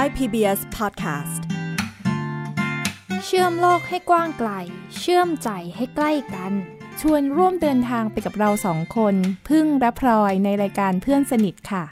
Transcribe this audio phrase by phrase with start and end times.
[0.00, 1.42] Thai PBS Podcast
[3.24, 4.50] เชื่อมโลกให้กว้างไกล
[4.98, 6.52] เชื่อมใจให้ใกล้กัน
[7.00, 9.14] ชวนร่วมเดินทางไปกับเราสองคน
[9.48, 11.84] พึ่งและพลอยในรายการเพื่อนสนิทค่ะ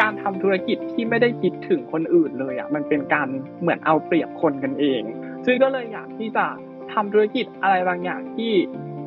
[0.00, 3.28] การทำธุรกิจที่ไม่ได้คิดถึงคนอื่นเลยอะ มันเป็นการ
[3.60, 5.04] เหมือนเอาเปรียบคนกันเอง
[5.46, 6.46] ซึ่งก็เลยอยากที่จะ
[6.92, 8.52] ทำธุรกิจอะไรบางอย่างที่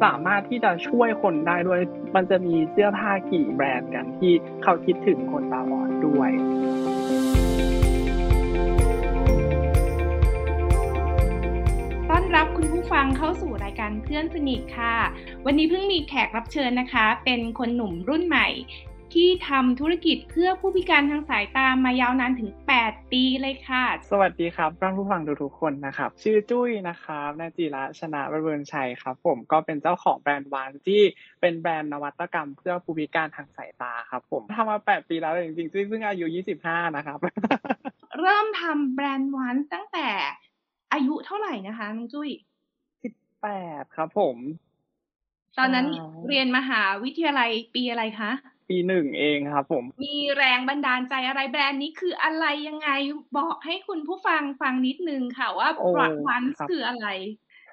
[0.04, 1.80] สามารถที่จะช่วยคนได้ด้วย
[2.16, 6.32] มันจะมีเสื้อผ้ากี่แบรนด์กันที่เขาคิดถึงคนตาบอดด้วย
[12.10, 14.96] ต้อนรับคุณผู้ฟังเข้าสู่รายการเพื่อนสนิทค่ะ
[15.46, 18.48] วันนี้เพิ่งมีแขกรับเชิญนะคะ เป็นคนหนุ่มรุ่นใหม่
[19.14, 31.02] ที่ทำธุรกิจเพื่อผู้พิการทางสายตามายาวนานถึง 8 ปีเลยค่ะ สวัสดีครับท่านผู้ฟังทุกๆคนนะครับ ชื่อจุ้ยนะครับนาจีระชนะประเวินชัยครับ ผมก็เป็นเจ้าของแบรนด์วานที่
[31.42, 36.26] เป็นแบรนด์นวัตกรรมเพื่อผู้พิการทางสายตาครับ ผมทำมา 8 ปีแล้วจริงๆ ซึ่งซึ่งอายุ
[36.62, 37.18] 25 นะครับ
[38.20, 40.08] เริ่มทำแบรนด์วันตั้งแต่
[40.94, 42.30] อายุเท่าไหร่นะคะน้องจุ้ย
[43.14, 44.38] 18 ครับผม
[45.58, 48.32] ตอนนั้นใช่เรียนมหาวิทยาลัยปีอะไรคะ
[48.70, 52.90] ปีหนึ่งเองครับผม มีแรงบันดาลใจอะไรแบรนด์นี้คืออะไรยังไง
[53.38, 55.90] บอกให้คุณผู้ฟังฟังนิดนึงค่ะว่าโอ้
[56.28, 57.08] วันครับคืออะไร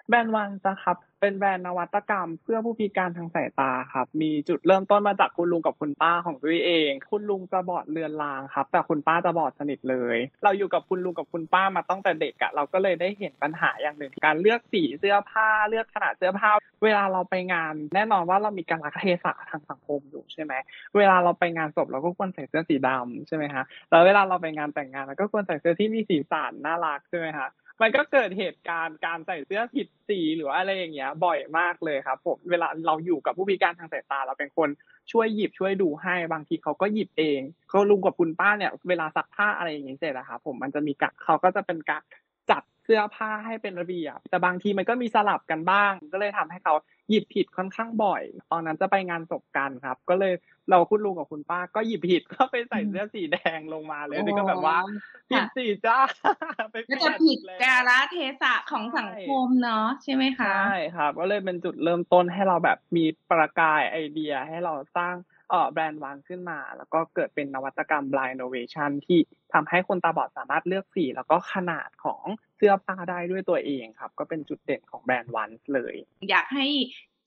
[0.09, 16.51] แบรนด์วันนะครับ เป็นแบรนด์นวัตกรรม เพื่อผู้พิการทางสายตาครับ มีจุดเริ่มต้นมาจากคุณลุงกับคุณป้าของตัวเอง คุณลุงจะบอดเลือนลางครับ แต่คุณป้าจะบอดสนิทเลย เราอยู่กับคุณลุงกับคุณป้ามาตั้งแต่เด็กอะเราก็เลยได้เห็นปัญหาอย่างหนึ่งการเลือกสีเสื้อผ้าเลือกขนาดเสื้อผ้า
[16.85, 20.53] เวลาเราไปงาน แน่นอนว่าเรามีการรักเทศะทางสังคมอยู่ใช่ไหม
[20.97, 27.51] เวลาเราไปงานศพเราก็ควรใส่เสื้อสีดำใช่ไหมฮะแล้วเวลาเราไปงานแต่งงานเราก็ควรใส่เสื้อที่มีสีสันน่ารักใช่ไหมฮะ
[27.83, 34.69] มันก็เกิดเหตุการณ์การใส่เสื้อผิดสีหรือว่าอะไรอย่างเงี้ย บ่อยมากเลยครับผมเวลาเราอยู่กับผู้พิการทางสายตาเราเป็นคน
[35.13, 41.99] ช่วยหยิบช่วยดูให้บางทีเขาก็หยิบเองเขาลุงกับคุณป้าเนี่ยเวลาซักผ้าอะไรอย่างเงี้ยเสร็จอะครับผมมันจะมีกะเขาก็จะเป็นกะ
[42.51, 46.75] จัดเสื้อผ้าให้เป็นระเบียบ แต่บางทีมันก็มีสลับกันบ้าง ก็เลยทำให้เขา
[47.11, 50.35] หยิบผิดค่อนข้างบ่อย ตอนนั้นจะไปงานศพกันครับ ก็เลย
[50.71, 54.79] เราคุณลุงกับคุณป้าก็หยิบผิดก็ไปใส่เสื้อสีแดงลงมาเลยนี่ก็แบบว่า
[55.31, 55.99] ผิดสีจ้า
[56.71, 65.36] ไปเปก็ลี่ยนจะผิดแล้วกาลเทศะของสังคมเนาะใช่ไหมคะใช่ครับก็เลยเป็นจุดเริ่มต้นให้เราแบบมีประกายไอเดียให้เราสร้างเอ่อ
[65.73, 69.19] แบรนด์วางขึ้นมา แล้วก็เกิดเป็นนวัตกรรม Blind Innovation ที่
[69.53, 72.25] ทำให้คนตาบอดสามารถเลือกสี แล้วก็ขนาดของ
[72.57, 75.95] เสื้อผ้าได้ด้วยตัวเองครับ ก็เป็นจุดเด่นของแบรนด์วันเลย
[76.31, 76.67] อยากให้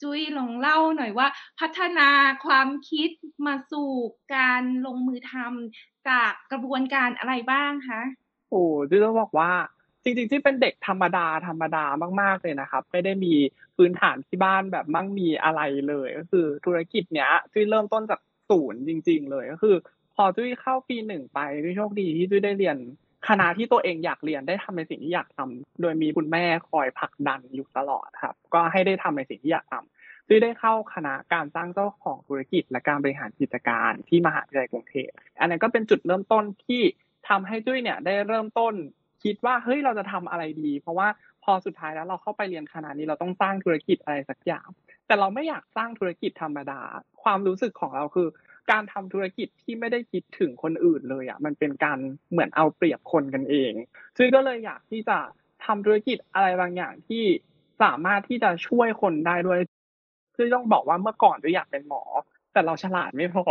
[0.02, 1.28] จุ้ยลองเล่าหน่อยว่า
[1.60, 2.10] พัฒนา
[2.46, 3.10] ความคิด
[3.46, 3.90] มาสู่
[4.36, 8.02] การลงมือทำจากกระบวนการอะไรบ้างคะ
[8.50, 9.52] โอ้จุ้ยต้องบอกว่า
[10.04, 11.86] จริงๆที่เป็นเด็กธรรมดาธรรมดา
[12.22, 13.36] มากๆเลยนะครับ ไม่ได้มี
[13.80, 18.20] พื้นฐานที่บ้านแบบมั่งมีอะไรเลยก็คือ ธุรกิจเนี้ยจุ้ยเริ่มต้นจาก
[18.50, 19.76] ศูนย์จริง ๆ เลยก็คือ
[20.16, 22.78] พอจุ้ยเข้าปีหนึ่งไปจุ้ยโชคดีที่จุ้ยได้เรียน
[23.28, 36.82] คณะที่ตัวเองอยากเรียนได้ทำในสิ่งที่อยากทำโดยมีคุณแม่คอยผลักดันอยู่ตลอดครับ ก็ให้ได้ทำในสิ่งที่อยากทำจุ้ยได้เข้าคณะการสร้างเจ้าของธุรกิจ และการบริหารกิจการที่มหาวิทยาลัยกรุงเทพอันนั้นก็เป็นจุดเริ่มต้นที่
[37.30, 38.74] ทำให้จุ้ยเนี่ยได้เริ่มต้น
[39.24, 41.08] คิดว่าเฮ้ยเราจะทำอะไรดี เพราะว่า
[41.52, 44.68] อสุดท้ายแล้วเราเข้าไปเรียนคณะนี้เราต้องสร้างธุรกิจอะไรสักอย่าง
[45.08, 46.82] แต่เราไม่อยากสร้างธุรกิจธรรมดา
[47.24, 48.28] ความรู้สึกของเราคือ
[48.72, 52.00] การทำธุรกิจที่ไม่ได้คิดถึงคนอื่นเลยอะมันเป็นการ
[52.32, 53.74] เหมือนเอาเปรียบคนกันเอง
[54.18, 55.18] ซึ่งก็เลยอยากที่จะ
[55.66, 57.24] ทำธุรกิจอะไรบางอย่างที่
[57.84, 59.60] สามารถที่จะช่วยคนได้ด้วย
[60.36, 62.04] คือต้องบอกว่าเมื่อก่อนด้วยอยากเป็นหมอ
[62.54, 63.44] แต่เราฉลาดไม่พอ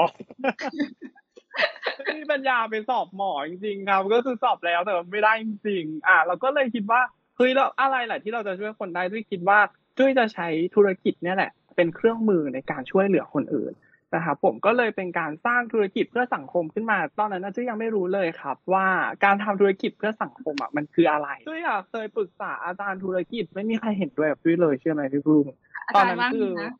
[2.04, 7.00] ม่มีปัญญาไปสอบหมอจริงๆครับ ก็คือสอบแล้วแต่ไม่ได้จริงๆอะเราก็เลยคิดว่า
[7.38, 9.58] เฮ้ยแล้วอะไรแหละที่เราจะช่วยคนได้ด้วยคิดว่า
[9.98, 13.72] ด้วยจะใช้ธุรกิจเนี่ยแหละ เป็นเครื่องมือในการช่วยเหลือคนอื่น
[14.14, 18.86] นะครับผมก็เลยเป็นการสร้างธุรกิจเพื่อสังคมขึ้นมา ตอนนั้นน่ะจุ้ยยังไม่รู้เลยครับ ว่า
[19.24, 25.44] การทำธุรกิจเพื่อสังคมอะมันคืออะไรจุ้ยอะเคยปรึกษาอาจารย์ธุรกิจไม่มีใครเห็นด้วยกับจุ้ยเลยเชื่อไหมพี่พึ่ง
[25.86, 26.72] อาตอนจารนั้ย์นว่าคือไงนะ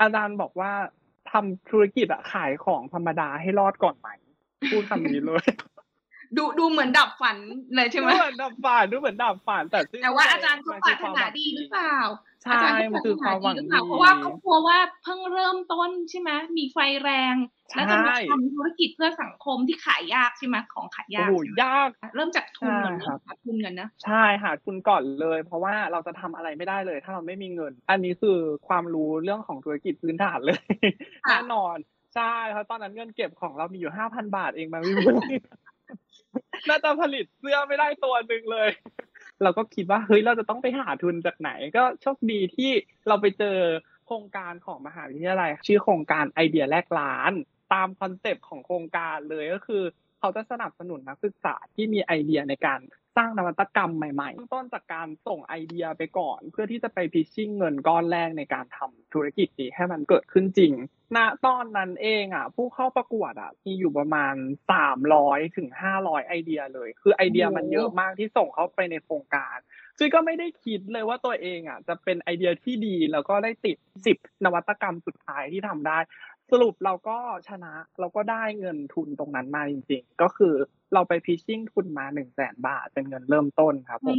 [0.00, 0.72] อาจารย์บอกว่า
[1.30, 4.08] ทำธุรกิจอะขายของธรรมดาให้รอดก่อนไหม
[4.70, 5.44] พูดคำนี้เลย
[6.36, 7.36] ดูดูเหมือนดับฝัน
[7.74, 11.96] เลยใช่ไหมดูเหมือนดับฝันดูเหมือนดับฝันแต่ซึ่งแต่ว่าอาจารย์เขามันปคืรารถควมนาหวังดีหรือเปล่า
[12.42, 17.34] ใช่อาจารย์มันคือความหวังหรือดีเปล่าเพราะว่าเขากลัวว่าเพิ่งเริ่มต้นใช่ไหมมีไฟแรง
[17.74, 28.38] แล้วจะมาใช่ทำธุรกิจเพื่อสังคมที่ขายยากใช่ไหมของขายโอ้ยากโหใช่ไหมยาก เริ่มจากทุนก่อนใช่ครันะบหาทุนก่อนนะใช่หาทุนก่อนเลย เพราะว่าเราจะทำอะไรไม่ได้เลย ถ้าเราไม่มีเงิน อันนี้คือ
[28.68, 30.60] ความรู้เรื่องของธุรกิจพื้นฐานเลย
[31.26, 31.76] ค่ะแน่นอน
[32.16, 35.16] ใช่เพราะตอนนั้นเงินเก็บของเรามีอยู่ห้าพันบาทเองมาพี่พึ่ง
[36.68, 38.70] น่าจะผลิตเสื้อไม่ได้ตัวหนึ่งเลย
[39.42, 42.70] เราก็คิดว่าเฮ้ยเราจะต้องไปหาทุนจากไหน ก็โชคดีที่
[43.08, 43.58] เราไปเจอ
[44.06, 47.32] โครงการของมหาวิทยาลัย ชื่อโครงการไอเดียแลกล้าน
[47.72, 49.82] ตามคอนเซปต์ของโครงการเลยก็คือ
[50.18, 52.80] เขาจะสนับสนุนนักศึกษาที่มีไอเดียในการ
[53.16, 60.72] สร้างนวัตกรรมใหม่ๆ ต้นจากการส่งไอเดียไปก่อน เพื่อที่จะไป pitching เงินก้อนแรกในการทำธุรกิจนี้ให้มันเกิดขึ้นจริง
[61.16, 64.34] ณ ตอนนั้นเองอะ ผู้เข้าประกวดอะมีอยู่ประมาณ
[64.94, 65.68] 300ถึง
[65.98, 69.58] 500 ไอเดียเลย คือไอเดียมันเยอะมากที่ส่งเข้าไปในโครงการ
[69.98, 73.76] ซึ่งก็ไม่ได้คิดเลยว่าตัวเองอะจะเป็นไอเดียที่ดีแล้วก็ได้ติด
[74.10, 75.98] 10 นวัตกรรมสุดท้ายที่ทำได้
[76.52, 77.18] สรุปเราก็
[77.48, 80.54] ชนะเราก็ได้เงินทุนตรงนั้นมาจริง ๆ ก็คือ
[80.94, 84.18] เราไปพิชชิ่งทุนมา1 0 0 0 0แสนบาทเป็นเงินเริ่มต้นครับผม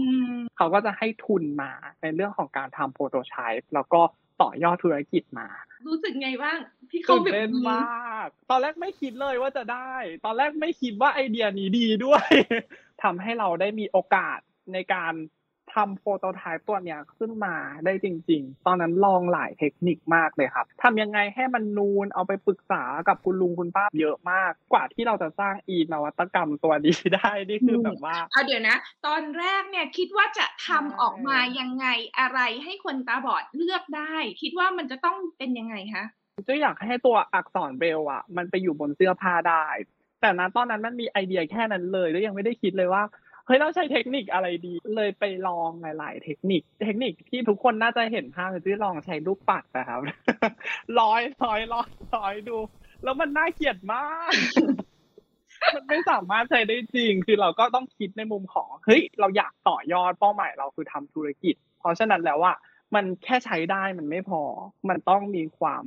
[0.58, 1.72] เขาก็จะให้ทุนมา
[2.02, 4.02] ในเรื่องของการทำโปรโตไทป์แล้วก็
[4.42, 5.48] ต่อยอดธุรกิจมา
[5.88, 6.58] รู้สึกไงบ้าง
[6.92, 9.94] ที่เขาแบบเป็นมากตอนแรกไม่คิดเลยว่าจะได้
[10.26, 12.28] ตอนแรกไม่คิดว่าไอเดียนี้ดีด้วย
[13.04, 14.40] ทำให้เราได้มีโอกาส
[14.74, 15.14] ในการ
[15.76, 17.56] ทำโปรโตไทป์ตัวเนี้ยขึ้นมา
[17.86, 31.88] ได้จริง ๆ ตอนนั้นลองหลายเทคนิคมากเลยครับทำยังไงให้มันนูนเอาไปปรึกษากับคุณลุงคุณป้าเยอะมาก กว่าที่เราจะสร้างอีนวัตกรรมตัวนี้ได้นี่คือแบบว่าเอาเดี๋ยวนะ ตอนแรกเนี่ยคิดว่าจะทำออกมายังไง
[32.20, 36.06] อะไรให้คนตาบอดเลือกได้ คิดว่ามันจะต้องเป็นยังไงคะ
[36.48, 39.66] จะอยากให้ตัวอักษรเบลอะมันไปอยู่บนเสื้อผ้าได้
[40.22, 43.04] แต่นะตอนนั้นมันมีไอเดียแค่นั้นเลยแล้วยังไม่ได้คิดเลยว่า
[43.46, 50.00] เฮ้ยเราใช้เทคนิคอะไรดี เลยไปลองหลาย ๆ เทคนิค เทคนิคที่ทุกคนน่าจะเห็นภาพคือที่ลองใช้ลูกปัดนะครับ
[51.00, 52.58] ร้อยร้อยร้อยร้อยดู
[53.04, 54.34] แล้วมันน่าเกลียดมาก
[55.76, 62.54] มันไม่สามารถใช้ได้จริง คือเราก็ต้องคิดในมุมของเฮ้ยเราอยากต่อยอดเป้าหมายเราคือทำธุรกิจ เพราะฉะนั้นแล้วว่า
[62.96, 64.42] มันแค่ใช้ได้มันไม่พอ
[64.90, 65.84] มันต้องมีความ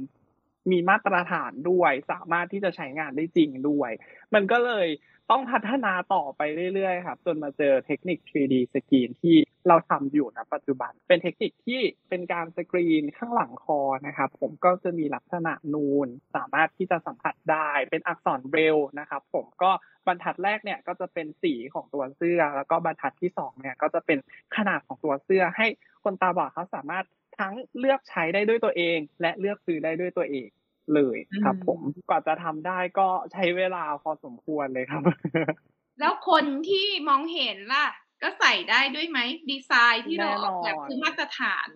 [0.71, 3.91] มีมาตรฐานด้วย สามารถที่จะใช้งานได้จริงด้วย
[4.35, 4.87] มันก็เลย
[5.31, 6.43] ต้องพัฒนาต่อไป
[6.75, 9.37] เรื่อยๆครับจนมาเจอเทคนิค 3D สกรีนที่
[9.69, 19.71] เราทำอยู่นะปัจจุบัน เป็นเทคนิคที่เป็นการสกรีนข้างหลังคอนะครับ ผมก็จะมีลักษณะนูน สามารถที่จะสัมผัสได้เป็นอักษรเบลนะครับ ผมก็
[20.07, 24.19] บรรทัดแรกเนี่ยก็จะเป็นสีของตัวเสื้อ แล้วก็บรรทัดที่สองเนี่ยก็จะเป็น
[24.57, 25.67] ขนาดของตัวเสื้อ ให้
[26.05, 27.05] คนตาบอดเขาสามารถ
[27.39, 30.49] ทั้งเลือกใช้ได้ด้วยตัวเอง และเลือกซื้อได้ด้วยตัวเอง
[30.95, 35.03] เลยครับผมกว่าจะทำได้ก็ใช้เวลาพอสมควรเลยครับ
[36.01, 37.87] แล้วคนที่มองเห็นล่ะ
[38.23, 39.19] ก็ใส่ได้ด้วยไหม
[39.51, 41.71] ดีไซน์ที่เราออกแบบคือมาตรฐาน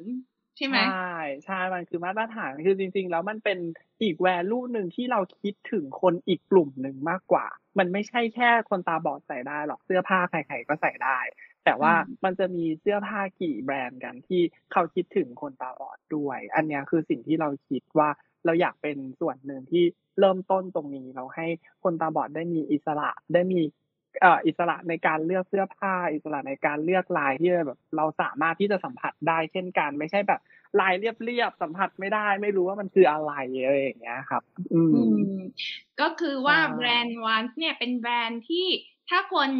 [0.56, 3.58] ใช่ไหมใช่ใช่มันคือมาตรฐานคือจริง ๆ แล้วมันเป็น
[4.02, 7.46] อีกแวลูหนึ่งที่เราคิดถึงคนอีกกลุ่มหนึ่งมากกว่า
[7.78, 11.18] มันไม่ใช่แค่คนตาบอดใส่ได้หรอกเสื้อผ้าใครๆก็ใส่ได้
[11.64, 11.92] แต่ว่า
[12.24, 14.42] มันจะมีเสื้อผ้ากี่แบรนด์กันที่
[14.72, 18.08] เขาคิดถึงคนตาบอดด้วย อันนี้คือสิ่งที่เราคิดว่า
[18.44, 19.84] เราอยากเป็นส่วนหนึ่งที่
[20.20, 21.46] เริ่มต้นตรงนี้เราให้
[21.82, 23.60] คนตาบอดได้มีอิสระได้มี
[24.20, 30.40] เอ่ออิสระในการเลือกเสื้อผ้า อิสระในการเลือกลายที่แบบเราสามารถที่จะสัมผัสได้เช่นกันไม่ใช่แบบ
[30.80, 33.32] ลายเรียบๆสัมผัสไม่ได้ ไม่รู้ว่ามันคืออะไร
[33.64, 34.42] อะไรอย่างเงี้ยครับ
[34.72, 34.80] อื
[35.36, 35.38] ม
[36.00, 38.66] ก็คือว่าแบรนด์ ONCE เนี่ยเป็นแบรนด์ที่
[39.08, 39.50] ถ้าคน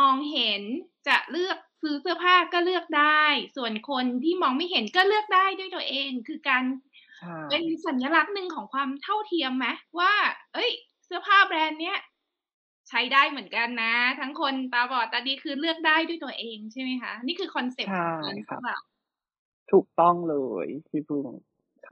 [0.00, 0.62] มองเห็น
[1.08, 3.24] จะเลือกซื้อเสื้อผ้าก็เลือกได้
[3.56, 6.64] ส่วนคนที่มองไม่เห็นก็เลือกได้ด้วยตัวเอง คือการ
[7.50, 9.66] เป็นสัญลักษณ์หนึ่งของความเท่าเทียมไหม
[9.98, 10.12] ว่า
[10.54, 10.70] เอ้ย
[11.04, 11.98] เสื้อผ้าแบรนด์เนี้ย
[12.88, 18.82] ใช้ได้เหมือนกันนะ ทั้งคนตาบอดตาดีคือเลือกได้ด้วยตัวเองใช่ไหมคะ นี่คือคอนเซ็ปต์ของครับ
[19.72, 21.26] ถูกต้องเลยพี่พึ่ง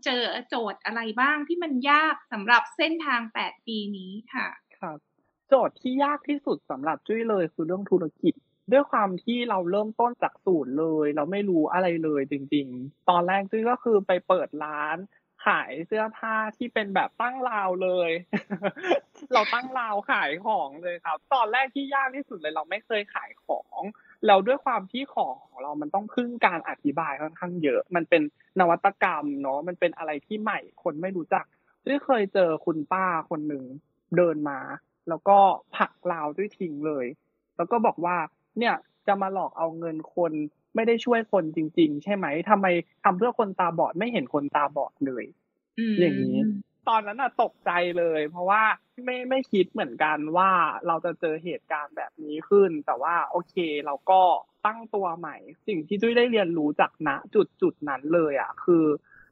[0.04, 4.48] เจอโจทย์อะไรบ้างที่มันยากสำหรับเส้นทางแปดปีนี้ค่ะ
[4.78, 4.98] ครับ
[5.48, 8.34] โจทย์ที่ยากที่สุดสำหรับจุ้ยเลยคือเรื่องธุรกิจ
[8.70, 14.98] ด้วยความที่เราเริ่มต้นจากศูนย์เลย เราไม่รู้อะไรเลยจริง ๆ ตอนแรกจุ้ยก็คือไปเปิดร้าน
[15.46, 18.10] ขายเสื้อผ้าที่เป็นแบบตั้งราวเลย
[19.32, 23.80] เราตั้งราวขายของเลยครับ ตอนแรกที่ยากที่สุดเลย เราไม่เคยขายของ
[24.26, 28.22] แล้วด้วยความที่ของของเรามันต้องพึ่งการอธิบายค่อนข้างเยอะ มันเป็น
[28.60, 31.44] นวัตกรรมเนาะมันเป็นอะไรที่ใหม่คนไม่รู้จัก
[31.86, 33.64] ด้วยเคยเจอคุณป้าคนหนึ่ง
[34.16, 34.58] เดินมา
[35.08, 35.38] แล้วก็
[35.76, 37.06] ผักราวด้วยทิ้งเลย
[37.56, 38.16] แล้วก็บอกว่า
[38.58, 38.74] เนี่ย
[39.06, 40.32] จะมาหลอกเอาเงินคน
[40.74, 42.66] ไม่ได้ช่วยคนจริง ๆ ใช่ไหมทำไม
[43.04, 45.24] ทำเพื่อคนตาบอดไม่เห็นคนตาบอดเลย
[46.00, 46.38] อย่างนี้
[46.88, 48.62] ตอนนั้นอะตกใจเลย เพราะว่า
[49.04, 50.50] ไม่ไม่คิดเหมือนกันว่า
[50.86, 53.54] เราจะเจอเหตุการณ์แบบนี้ขึ้น แต่ว่าโอเค
[53.86, 54.20] เราก็
[54.66, 58.84] ตั้งตัวใหม่ สิ่งที่จุ้ยได้เรียนรู้จากณจุดจุดนั้นเลยอะคือ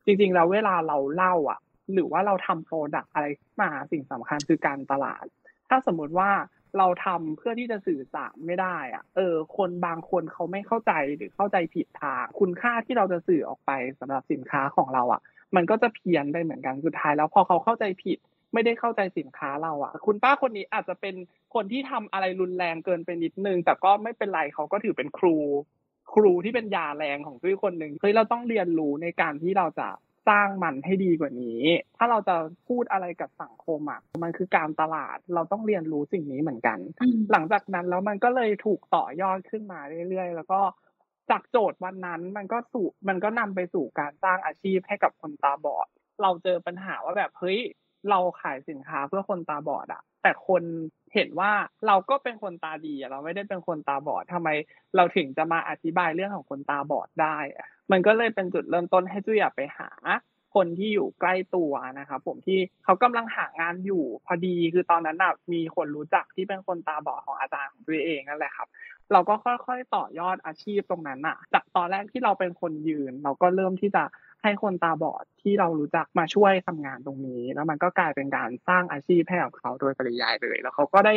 [0.05, 1.61] จริง ๆ แล้วเวลาเราเล่าอะ
[1.93, 3.27] หรือว่าเราทำโปรดักอะไร
[3.61, 5.25] มาสิ่งสำคัญคือการตลาด
[5.69, 6.31] ถ้าสมมุติว่า
[6.79, 15.21] เราทำเพื่อที่จะสื่อสารไม่ได้อะเออ คนบางคนเขาไม่เข้าใจหรือเข้าใจผิดทาง คุณค่าที่เราจะสื่อออกไปสำหรับสินค้าของเราอะ
[15.57, 18.19] มันก็จะเพี้ยนไปเหมือนกันสุดท้ายแล้วพอเขาเข้าใจผิด
[18.53, 21.15] ไม่ได้เข้าใจสินค้าเราอะคุณป้าคนนี้อาจจะเป็น
[21.55, 25.37] คนที่ทำอะไรรุนแรงเกินไปนิดนึง แต่ก็ไม่เป็นไรเขาก็ถือเป็นครู
[26.15, 29.89] ครูที่เป็นยาแรงของทุกคนหนึ่งเฮ้ยเราต้องเรียนรู้ในการที่เราจะ
[30.29, 31.61] สร้างมันให้ดีกว่านี้
[31.97, 32.37] ถ้าเราจะ
[32.69, 36.79] พูดอะไรกับสังคมอะมันคือการตลาด เราต้องเรียนรู้สิ่งนี้เหมือนกัน
[37.33, 40.61] หลังจากนั้นแล้วมันก็เลยถูกต่อยอดขึ้นมาเรื่อยๆ แล้วก็
[41.31, 45.89] จากโจทย์วันนั้นมันก็สู่มันก็นำไปสู่การสร้างอาชีพให้กับคนตาบอด
[46.23, 47.59] เราเจอปัญหาว่าแบบเฮ้ย
[48.09, 50.63] เราขายสินค้าเพื่อคนตาบอดอะแต่คน
[51.15, 51.53] เห็นว่า
[51.87, 54.49] เราก็เป็นคนตาดีเราไม่ได้เป็นคนตาบอดทำไม
[54.97, 59.91] เราถึงจะมาอธิบายเรื่องของคนตาบอดได้อะมันก็เลยเป็นจุดเริ่มต้นให้จุ้ยไปหา
[60.55, 65.19] คนที่อยู่ใกล้ตัวนะครับผมที่เขากำลังหางานอยู่พอดีคือตอนนั้น
[65.53, 68.69] มีคนรู้จักที่เป็นคนตาบอดของอาจารย์ของตัวเองนั่นแหละครับ
[69.13, 74.03] เราก็ค่อยๆต่อยอดอาชีพตรงนั้นอะจากตอนแรกที่เราเป็นคนยืน เราก็เริ่มที่จะ
[74.43, 81.15] ให้คนตาบอดที่เรารู้จักมาช่วยทำงานตรงนี้ แล้วมันก็กลายเป็นการสร้างอาชีพให้กับเขาโดยปริยายเลย แล้วเขาก็ได้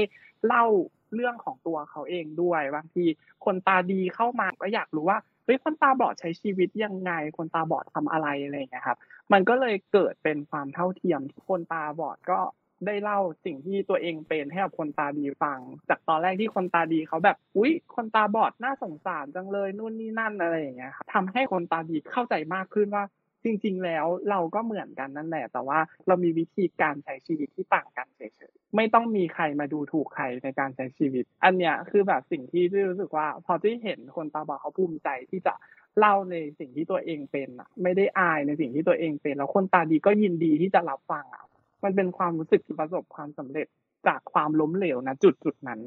[0.48, 0.66] เล่า
[1.14, 3.06] เรื่องของตัวเขาเองด้วยบางที
[3.46, 8.98] คนตาดีเข้ามาก็อยากรู้ว่าเฮ้ยคนตาบอดใช้ชีวิตยังไง คนตาบอดทำอะไรอะไรเงี้ยครับ
[9.34, 12.40] มันก็เลยเกิดเป็นความเท่าเทียมที่คนตาบอดก็
[12.88, 15.60] ได้เล่าสิ่งที่ตัวเองเป็นให้กับคนตาดีฟัง
[15.90, 23.06] จากตอนแรกที่คนตาดีเขาแบบ อุ๊ย คนตาบอดน่าสงสารจังเลยนู่นนี่นั่นอะไรอย่างเงี้ยครับทำให้คนตาดีเข้าใจมากขึ้นว่า
[23.44, 28.22] จริง ๆ แล้วเราก็เหมือนกันนั่นแหละ แต่ว่าเรามีวิธีการใช้ชีวิตที่ต่างกันเฉ
[28.52, 35.54] ยๆไม่ต้องมีใครมาดูถูกใครในการใช้ชีวิต อันเนี้ยคือแบบสิ่งที่รู้สึกว่า พอที่เห็นคนตาบอดเขาภูมิใจที่จะ
[36.00, 41.43] เล่าในสิ่งที่ตัวเองเป็นอะ ไม่ได้อายในสิ่งที่ตัวเองเป็น แล้วคนตาดีก็ยินดีที่จะรับฟังอะ
[41.84, 43.68] มันเป็นความรู้สึกที่ประสบความสำเร็จ
[44.08, 45.80] จากความล้มเหลวนะจุดจุดนั้น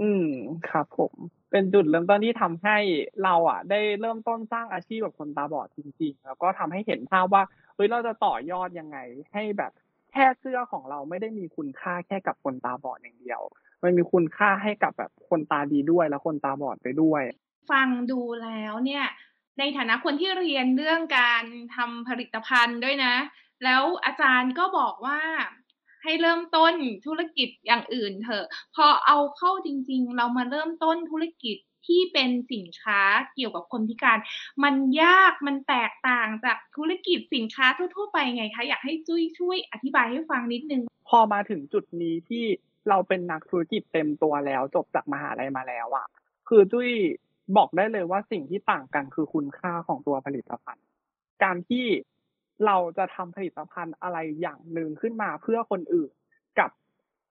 [0.00, 0.28] อืม
[0.70, 1.12] ครับผม
[1.50, 2.76] เป็นจุดเริ่มต้นที่ทำให้
[3.24, 7.42] เราอะ ได้เริ่มต้นสร้างอาชีพกับคนตาบอดจริง ๆ แล้วก็ทำให้เห็นภาพว่า
[7.74, 8.98] เฮ้ยเราจะต่อยอดยังไง
[9.32, 9.72] ให้แบบ
[10.10, 13.40] แค่เสื้อของเราไม่ได้มีคุณค่าแค่กับคนตาบอดอย่างเดียว
[13.82, 17.22] มันมีคุณค่าให้กับแบบคนตาดีด้วยแล้วคนตาบอดไปด้วย
[17.70, 19.04] ฟังดูแล้วเนี่ย
[19.58, 21.44] ในฐานะคนที่เรียนเรื่องการ
[21.76, 23.14] ทำผลิตภัณฑ์ด้วยนะ
[23.64, 25.20] แล้วอาจารย์ก็บอกว่า
[26.02, 26.74] ให้เริ่มต้น
[27.06, 31.56] ธุรกิจอย่างอื่นเถอะ พอเอาเข้าจริง ๆ เรามาเริ่มต้นธุรกิจ
[31.86, 33.00] ที่เป็นสินค้า
[33.34, 34.18] เกี่ยวกับคนพิการ
[34.64, 42.44] มันยากมันแตกต่างจากธุรกิจสินค้าทั่ว ๆ ไปไงคะ อยากให้จุ้ยช่วยอธิบายให้ฟังนิดนึง พอมาถึงจุดนี้ที่
[42.88, 46.06] เราเป็นนักธุรกิจเต็มตัวแล้ว จบจากมหาลัยมาแล้วอะ
[46.48, 46.90] คือจุ้ย
[47.56, 50.86] บอกได้เลยว่าสิ่งที่ต่างกันคือคุณค่าของตัวผลิตภัณฑ์
[51.42, 51.86] การที่
[52.66, 56.10] เราจะทำผลิตภัณฑ์อะไรอย่างหนึ่งขึ้นมาเพื่อคนอื่น
[56.58, 56.70] กับ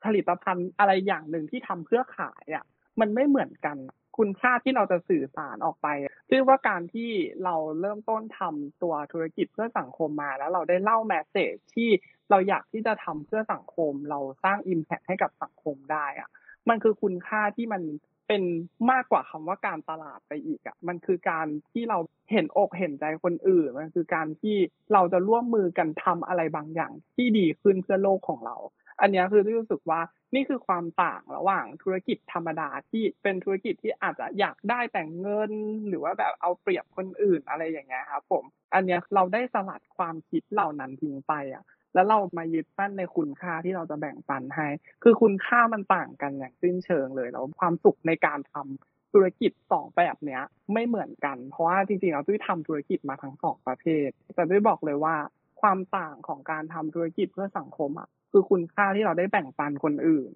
[0.05, 2.65] ผลิตภัณฑ์อะไรอย่างหนึ่งที่ทำเพื่อขายอะ
[2.99, 3.77] มันไม่เหมือนกัน
[4.17, 5.87] คุณค่าที่เราจะสื่อสารออกไป
[6.29, 7.09] ซึ่งว่าการที่
[7.43, 11.89] เราเริ่มต้นทำตัวธุรกิจเพื่อสังคมมา แล้วเราได้เล่าแมสเซจที่
[12.29, 16.29] เราอยากที่จะทำเพื่อสังคม เราสร้างอิมแพคให้กับสังคมได้อะ
[16.69, 17.81] มันคือคุณค่าที่มัน
[18.27, 18.43] เป็น
[18.91, 21.97] มากกว่าคำว่าการตลาดไปอีกอะมันคือการที่เรา
[22.31, 24.57] เห็นอกเห็นใจคนอื่นมันคือการที่
[24.93, 28.55] เราจะร่วมมือกันทำอะไรบางอย่างที่ดีขึ้นเพื่อโลกของเรา
[29.01, 30.01] อันนี้คือที่รู้สึกว่า
[30.35, 35.51] นี่คือความต่างระหว่างธุรกิจธรรมดาที่เป็นธุรกิจที่อาจจะอยากได้แต่งเงิน
[35.87, 44.67] หรือว่าแบบเอาเปรียบคนอื่นอะไรอย่างเงี้ยครับผม อันนี้เราได้สลัดความคิดเหล่านั้นทิ้งไปอะ แล้วเรามายึดมั่นในคุณค่าที่เราจะแบ่งปันให้
[45.03, 50.41] คือคุณค่ามันต่างกันอย่างสิ้นเชิงเลยแล้วความสุขในการทำธุรกิจสองแบบเนี้ย
[50.73, 55.15] ไม่เหมือนกัน เพราะว่าจริงๆเราตุ้ยทำธุรกิจมาทั้งสองประเภทแต่ตุ้ยบอกเลยว่า
[55.61, 60.31] ความต่างของการทำธุรกิจเพื่อสังคมอะคือคุณค่าที่เราได้แบ่งปันคนอื่น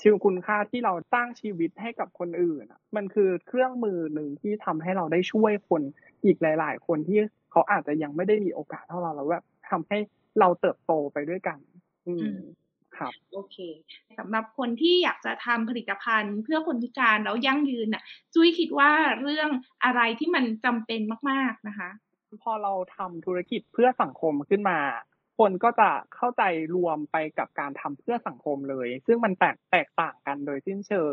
[0.00, 2.64] ชีวคุณค่าที่เราสร้างชีวิตให้กับคนอื่น
[2.96, 5.82] มันคือเครื่องมือหนึ่งที่ทำให้เราได้ช่วยคน
[6.24, 7.18] อีกหลาย ๆ คนที่
[7.50, 9.98] เขาอาจจะยังไม่ได้มีโอกาสเท่าเราแล้วแบบทำให้
[10.40, 11.58] เราเติบโตไปด้วยกัน
[12.06, 12.36] อืม
[12.96, 13.56] ครับโอเค
[14.18, 18.02] สำหรับคนที่อยากจะทำผลิตภัณฑ์ เพื่อคนพิการแล้วยั่งยืนน่ะ
[18.34, 18.90] จุ้ยคิดว่า
[19.22, 19.50] เรื่อง
[19.84, 21.00] อะไรที่มันจำเป็น
[21.30, 21.90] มาก ๆนะคะ
[22.42, 24.78] พอเราทำธุรกิจเพื่อสังคมขึ้นมา
[25.38, 26.42] คนก็จะเข้าใจ
[26.76, 31.12] รวมไปกับการทำเพื่อสังคมเลย ซึ่งมันแตกแตกต่างกันโดยสิ้นเชิง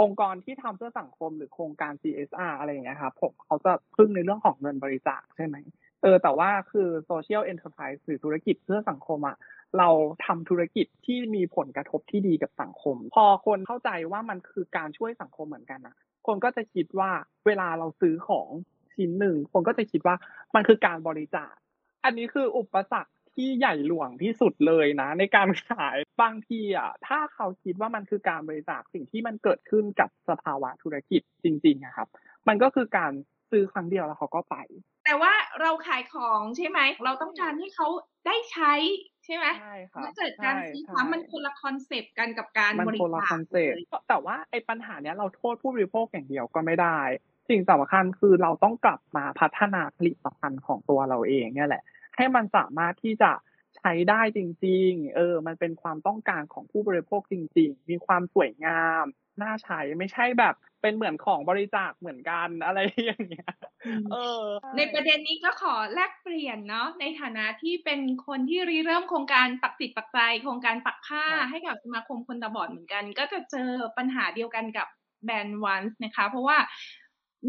[0.00, 5.56] องค์กรที่ทำเพื่อสังคมหรือโครงการ CSR อะไรอย่างเงี้ยครับผมเขาจะพึ่งในเรื่องของเงินบริจาคใช่ไหม
[6.02, 9.36] เออแต่ว่าคือ social enterprise หรือธุรกิจเพื่อสังคมอะ
[9.78, 9.88] เรา
[10.26, 15.94] ทำธุรกิจที่มีผลกระทบที่ดีกับสังคม พอคนเข้าใจว่ามันคือการช่วยสังคมเหมือนกันอะ
[16.26, 17.10] คนก็จะคิดว่า
[17.46, 18.48] เวลาเราซื้อของ
[18.94, 20.16] ชิ้นหนึ่งคนก็จะคิดว่า
[20.54, 21.54] มันคือการบริจาค
[22.04, 32.08] อันนี้คืออุปสรรคที่ใหญ่หลวงที่สุดเลยนะ ในการขายบางทีอะถ้าเขาคิดว่ามันคือการบริจาคสิ่งที่มันเกิดขึ้นกับสภาวะธุรกิจจริงๆนะครับ
[32.48, 33.12] มันก็คือการ
[33.50, 34.56] ซื้อครั้งเดียวแล้วเขาก็ไป
[35.10, 37.86] แต่แต่ว่าเราขายของใช่ไหม เราต้องการให้เขา
[38.26, 38.72] ได้ใช้
[39.24, 46.98] ใช่ไหมใช่ค่ะเมื่อเกิดการซื้อซ้ำมันคนละคอนเซปต์กันกับการมันบริคนละจาคคอนเซ็ปต์แต่ว่าไอ้ปัญหาเนี้ยเราโทษผู้บริโภคอย่างเดียวก็ไม่ได้
[47.48, 51.82] สิ่งสำคัญคือเราต้องกลับมาพัฒนาผลิตภัณฑ์ของตัวเราเองเนี่ยแหละ
[52.16, 53.32] ให้มันสามารถที่จะ
[53.76, 59.04] ใช้ได้จริง ๆ เออ มันเป็นความต้องการของผู้บริโภคจริง ๆ มีความสวยงาม
[59.42, 63.52] น่าใช้ไม่ใช่แบบเป็นเหมือนของบริจาคเหมือนกันอะไรอย่างเงี้ย
[64.12, 64.42] เออ
[64.76, 74.88] ในประเด็นนี้ก็ขอแลกเปลี่ยนเนาะในฐานะที่เป็นคนที่ริเริ่มโครงการปักติดปักใจโครงการปักผ้าครับให้กับสมาคมคนตาบอดเหมือนกัน ก็จะเจอปัญหาเดียวกันกับ
[75.24, 76.58] แบรนด์วันส์นะคะ เพราะว่า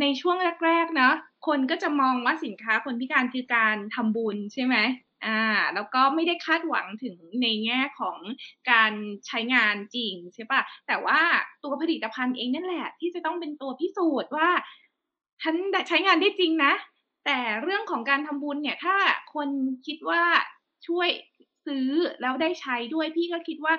[0.01, 1.11] ในช่วงแรกๆนะ
[1.47, 4.75] คนก็จะมองว่าสินค้าคนพิการคือการทำบุญใช่ไหม
[5.25, 5.39] อ่า
[5.73, 8.17] แล้วก็ไม่ได้คาดหวังถึงในแง่ของ
[8.71, 8.93] การ
[9.27, 11.19] ใช้งานจริงใช่ปะแต่ว่า
[11.63, 14.49] ตัวผลิตภัณฑ์เองนั่นแหละ ที่จะต้องเป็นตัวพิสูจน์ว่า
[15.41, 15.55] ฉัน
[15.87, 16.73] ใช้งานได้จริงนะ
[17.25, 18.95] แต่เรื่องของการทำบุญเนี่ยถ้า
[19.33, 19.49] คน
[19.85, 20.23] คิดว่า
[20.87, 21.09] ช่วย
[21.65, 21.89] ซื้อ
[22.21, 23.73] แล้วได้ใช้ด้วยพี่ก็คิดว่า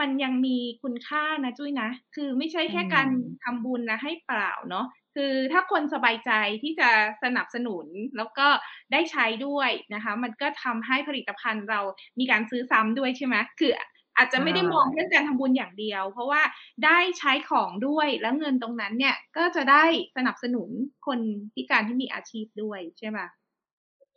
[0.00, 6.30] มันยังมีคุณค่านะจุ้ยนะ คือไม่ใช่แค่การอืมทำบุญนะให้เปล่าเนาะ คือถ้าคนสบายใจ
[6.62, 6.90] ที่จะ
[7.22, 8.46] สนับสนุนแล้วก็
[8.92, 11.80] ได้ใช้ด้วยนะคะ มันก็ทำให้ผลิตภัณฑ์เรา
[12.18, 13.72] มีการซื้อซ้ำด้วยใช่ไหมคือ
[14.16, 16.42] อาจจะไม่ได้มองเรื่องการทำบุญอย่างเดียว เพราะว่า
[16.84, 19.84] ได้ใช้ของด้วยแล้วเงินตรงนั้นเนี่ยก็จะได้
[20.16, 20.68] สนับสนุน
[21.06, 21.20] คน
[21.54, 23.18] พิการที่มีอาชีพด้วยใช่ไหม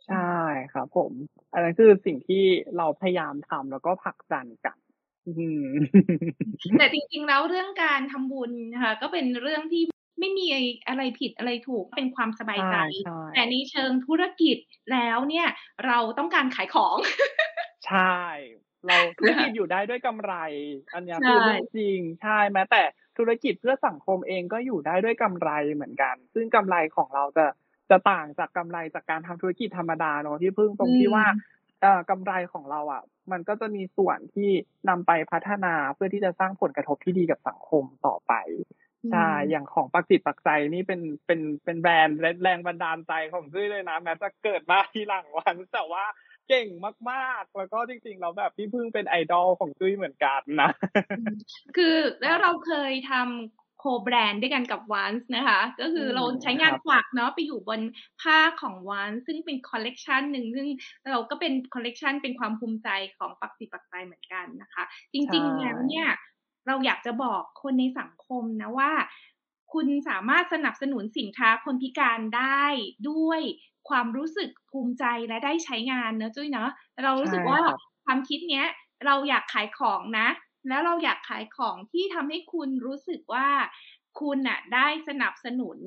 [0.06, 0.36] ใช่
[0.72, 1.12] ครับผม
[1.52, 2.44] อันนั้นคือสิ่งที่
[2.76, 4.78] เราพยายามทำแล้วก็ผลักดันกัน
[5.26, 5.66] อืม
[6.78, 9.82] แต่จริงๆแล้วเรื่องการทำบุญนะคะก็เป็นเรื่องที่
[10.18, 10.46] ไม่มี
[10.88, 14.56] อะไรผิดอะไรถูกเป็นความสบายใจใช่ใช่แต่ในเชิงธุรกิจ
[14.92, 15.46] แล้วเนี่ย
[15.86, 16.96] เราต้องการขายของ
[17.86, 18.22] ใช่
[18.86, 20.34] เราธุรกิจอยู่ได้ด้วยกำไร
[20.94, 22.82] อันเนี้ยใช่คือเรื่องจริงใช่แม้แต่
[23.18, 27.46] ธุรกิจเพื่อสังคมเองก็อยู่ได้ด้วยกำไรเหมือนกัน ซึ่งกำไรของเราจะ
[27.90, 31.26] จะต่างจากกำไรจากการทำธุรกิจธรรมดาเนอะที่พึ่งตรงที่ว่า
[31.80, 34.50] เอ่อกำไรของเราอะ มันก็จะมีส่วนที่
[34.88, 38.32] นำไปพัฒนาเพื่อที่จะสร้างผลกระทบที่ดีกับสังคมต่อไป
[39.12, 46.04] ใช่ อย่างของปักจิตปักใจนี่เป็นเป็นเป็นแบรนด์และแรงบันดาลใจของจุ้ยเลยนะแม้จะเกิดมาทีหลังวันแต่ว่า
[46.48, 46.68] เก่ง
[47.10, 50.70] มากๆ แล้วก็จริงๆแล้วแบบพี่พึ่งเป็นไอดอลของจุ้ยเหมือนกันนะ
[51.76, 57.80] คือแล้วเราเคยทำโคแบรนด์ด้วยกันกับวันส์นะคะ ก็คือมเราใช้งานครับฝักเนาะไปอยู่บน
[58.22, 60.66] ผ้าของ ONCE ซึ่งเป็นคอลเลกชันหนึ่งซึ่ง
[61.10, 66.08] เราก็เป็นคอลเลกชันเป็นความภูมิใจของปักจิตปักใจเหมือนกันนะคะ จริงๆแล้วเนี่ย
[66.68, 68.92] เราอยากจะบอกคนในสังคมนะว่า
[69.72, 72.64] คุณสามารถสนับสนุนสินค้าคนพิการได้
[73.10, 73.40] ด้วย
[73.88, 76.70] ความรู้สึกภูมิใจและได้ใช้งานเนอะจุ้ยเนาะ
[77.02, 78.66] เรารู้สึกว่าใช่ครับความคิดเนี้ย
[79.06, 80.28] เราอยากขายของนะ
[80.68, 83.48] แล้วเราอยากขายของที่ทำให้คุณรู้สึกว่า
[84.20, 85.78] คุณน่ะได้สนับสนุน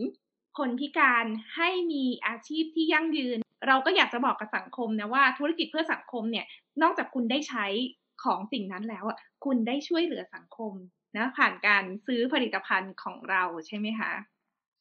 [0.58, 6.46] คนพิการให้มีอาชีพที่ยั่งยืน เราก็อยากจะบอกกับสังคมนะว่าธุรกิจเพื่อสังคมเนี่ย
[6.82, 7.66] นอกจากคุณได้ใช้
[8.24, 10.74] ของสิ่งนั้นแล้วอะ คุณได้ช่วยเหลือสังคม
[11.18, 14.12] นะผ่านการซื้อผลิตภัณฑ์ของเราใช่ไหมคะ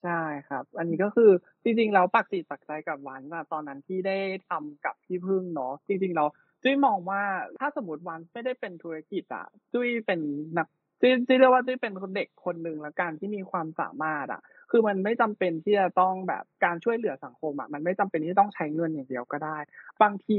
[0.02, 1.30] ใช่ครับ อันนี้ก็คือ
[1.62, 4.18] จริงๆเราปักจิตปักใจกับวันนะตอนนั้นที่ได้
[4.48, 6.24] ทำกับพี่พึ่งเนาะจริงๆเรา
[6.62, 7.22] จุ้ยมองว่า
[7.58, 10.20] ถ้าสมมติวันไม่ได้เป็นธุรกิจอะจุ้ยเป็น
[10.58, 10.68] นัก
[11.00, 19.58] จุ้ยจุ้ยเรียกว่าจุ้ยเป็นคนเด็กคนหนึ่งแล้วการที่มีความสามารถอะ คือมันไม่จำเป็นที่จะต้องแบบการช่วยเหลือสังคมอะมันไม่จำเป็นที่ต้องใช้เงินอย่างเดียวก็ได้
[20.02, 20.38] บางที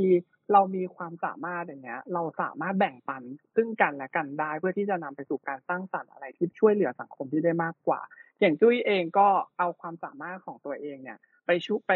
[0.53, 3.23] เรามีความสามารถอย่างเงี้ย เราสามารถแบ่งปัน
[3.55, 8.01] ซึ่งกันและกันได้เพื่อที่จะนำไปสู่การสร้างสรรค์อะไรที่ช่วยเหลือสังคมที่ได้มากกว่า
[8.39, 11.93] อย่างจุ้ยเองก็เอาความสามารถของตัวเองเนี่ยไปช่วยไป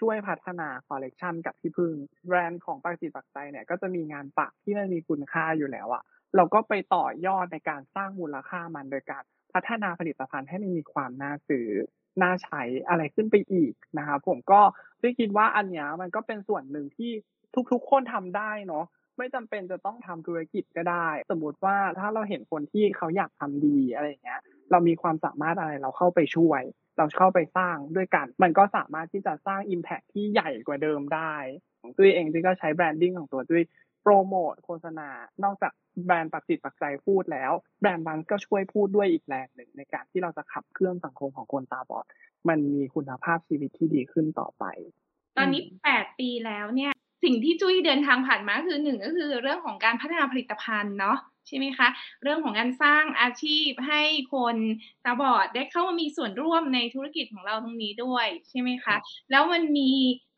[0.00, 1.94] ช่วยพัฒนาคอลเลกชันกับพี่พึ่ง
[2.26, 6.02] แบรนด์ของปักจิตปักใจเนี่ยก็จะมีงานปักที่มันมีคุณค่าอยู่แล้วอะ
[6.36, 11.68] เราก็ไปต่อยอดในการสร้างมูลค่ามันโดยการพัฒนาผลิตภัณฑ์ให้มันมีความน่าซื้อ
[12.22, 14.60] น่าใช้อะไรขึ้นไปอีกนะครับผมก็
[15.00, 17.10] จุ้ยคิดว่าอันนี้มันก็เป็นส่วนหนึ่งที่
[17.72, 18.84] ทุกๆ คนทำได้เนาะ
[19.18, 26.62] ไม่จำเป็นจะต้องทำธุรกิจก็ได้ สมมติว่าถ้าเราเห็นคนที่เขาอยากทำดีอะไรอย่างเงี้ย เรามีความสามารถอะไรเราเข้าไปช่วย
[26.98, 31.34] เราเข้าไปสร้างด้วยกัน มันก็สามารถที่จะสร้าง Impact ที่ใหญ่กว่าเดิมได้
[31.80, 33.62] ของตุ้ยเองตุ้ยก็ใช้แบรนดิ้งของตัวตุ้ย
[34.02, 35.08] โปรโมทโฆษณา
[35.44, 35.72] นอกจาก
[36.04, 42.06] แบรนด์ปักจิตปักใจพูดแล้ว แบรนด์บันก็ช่วยพูดด้วยอีกแรงหนึ่งในการที่เราจะขับเคลื่อนสังคมของคนตาบอด
[42.48, 44.64] มันมีคุณภาพชีวิตที่ดีขึ้นต่อไป
[45.36, 46.92] ตอนนี้แปดปีแล้วเนี่ย
[47.24, 51.88] สิ่งที่จุ้ยเดินทางผ่านมาคือหนึ่งก็คือเรื่องของการพัฒนาผลิตภัณฑ์เนาะใช่ไหมคะ
[52.22, 54.02] เรื่องของการสร้างอาชีพให้
[54.34, 54.56] คน
[55.04, 58.96] ตาบอดได้เข้ามามีส่วนร่วมในธุรกิจของเราตรงนี้ด้วยใช่ไหมคะ
[59.30, 59.90] แล้วมันมี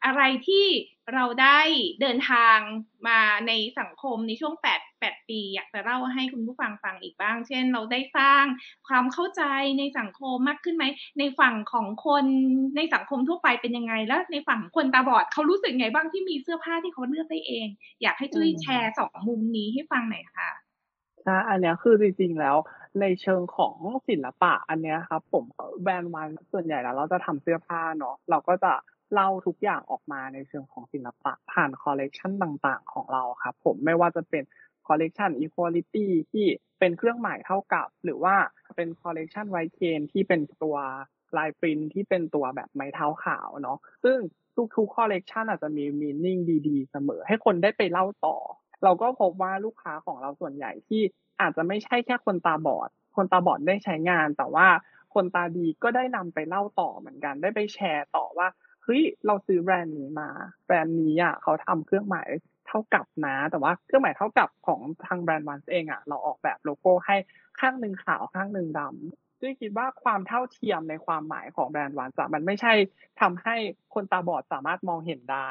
[0.04, 0.66] อะไรที่
[1.14, 1.60] เราได้
[2.00, 2.58] เดินทาง
[3.08, 8.44] มาในสังคมในช่วง 8 8 ปี อยากจะเล่าให้คุณผู้ฟังฟังอีกบ้าง เช่น เราได้สร้าง
[8.88, 9.42] ความเข้าใจ
[9.78, 10.84] ในสังคมมากขึ้นไหม
[11.18, 12.24] ในฝั่งของคน
[12.76, 17.68] ในสังคมทั่วไปเป็นยังไง แล้วในฝั่งคนตาบอดเขารู้สึกไงบ้างที่มีเสื้อผ้าที่เขาเลือกได้เอง
[18.02, 20.50] อยากให้จุ้ยแชร์สองมุมนี้ให้ฟังหน่อยค่ะ
[21.22, 22.56] ใช่อันนี้คือจริงๆแล้ว
[23.00, 23.74] ในเชิงของ
[24.08, 25.44] ศิลปะอันนี้ครับผม
[25.82, 28.72] แบรนด์ ONCE ส่วนใหญ่แล้วเราจะทำเสื้อผ้าเนาะเราก็จะ
[29.12, 34.44] เล่าทุกอย่างออกมาในเชิงของศิลปะผ่านคอลเลกชันต่างๆ ของเราครับผมไม่ว่าจะเป็น
[34.86, 36.46] คอลเลกชัน equality ที่
[36.78, 38.34] เป็นเครื่องหมายเท่ากับ หรือว่า
[38.76, 40.76] เป็นคอลเลกชัน white cane ที่เป็นตัว
[41.36, 44.18] ลายปรินที่เป็นตัวแบบไม้เท้าขาวเนาะซึ่ง
[44.76, 48.36] ทุกๆคอลเลกชันอาจจะมี meaning ดีๆ เสมอ ให้คนได้ไปเล่าต่อ
[48.84, 51.02] เราก็พบว่าลูกค้าของเราส่วนใหญ่ที่
[51.40, 54.66] อาจจะไม่ใช่แค่คนตาบอด คนตาบอดได้ใช้งาน แต่ว่า
[55.14, 58.48] คนตาดีก็ได้นำไปเล่าต่อเหมือนกันได้ไปแชร์ต่อว่า
[58.88, 60.28] เฮ้ยเราซื้อแบรนด์นี้มา
[60.66, 62.28] แบรนด์นี้อะเขาทำเครื่องหมาย
[62.66, 67.16] เท่ากับนะ แต่ว่าเครื่องหมายเท่ากับของทางแบรนด์วันเองอะเราออกแบบโลโก้ให้
[67.60, 72.72] ข้างหนึ่งขาวข้างหนึ่งดำด้วยคิดว่าความเท่าเทียมในความหมายของแบรนด์วันจะมันไม่ใช่
[73.20, 73.56] ทำให้
[73.94, 75.50] คนตาบอดสามารถมองเห็นได้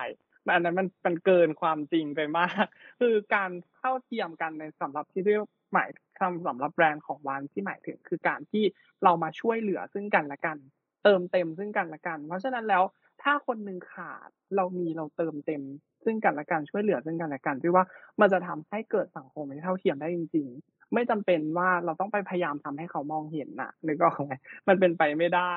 [0.54, 2.66] อันนั้นมันมันเกินความจริงไปมาก
[3.00, 8.64] คือการเท่าเทียมกันในสำหรับที่เรียกหมายคำสำหรับแบรนด์ของวันที่หมายถึงคือการที่
[9.04, 10.58] เรามาช่วยเหลือซึ่งกันและกัน
[11.04, 12.84] เติมเต็มซึ่งกันและกัน เพราะฉะนั้นแล้ว
[13.24, 15.64] ถ้าคนหนึ่งขาดเรามีเราเติมเต็ม
[16.06, 17.86] ซึ่งกันและกันช่วยเหลือซึ่งกันและกันที่ว่า
[18.22, 24.34] มันจะทำให้เกิดสังคมที่เท่าเทียมได้จริง ๆ ไม่จำเป็นว่าเราต้องไปพยายามทำให้เขามองเห็นน่ะนึกออกไหม
[24.68, 25.54] มันเป็นไปไม่ได้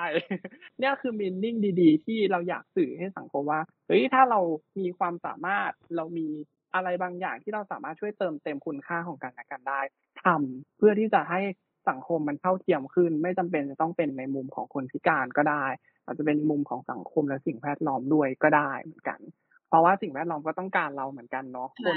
[0.79, 4.41] เนี่ยคือมินนิ่งดี ๆ ที่เราอยากสื่อให้สังคมว่าเฮ้ยถ้าเรา
[4.79, 6.27] มีความสามารถเรามี
[6.75, 9.81] อะไรบางอย่างที่เราสามารถช่วยเติมเต็มคุณค่าของกันและกันได้
[10.25, 11.41] ทำเพื่อที่จะให้
[11.89, 15.65] สังคมมันเท่าเทียมขึ้น ไม่จำเป็นจะต้องเป็นในมุมของคนพิการก็ได้
[16.05, 19.21] อาจจะเป็นมุมของสังคมและสิ่งแวดล้อมด้วยก็ได้เหมือนกัน
[19.69, 21.97] เพราะว่าสิ่งแวดล้อมก็ต้องการเราเหมือนกันเนาะคน